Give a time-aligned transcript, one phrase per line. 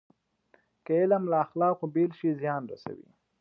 [0.85, 3.09] که علم له اخلاقو بېل شي، زیان رسوي.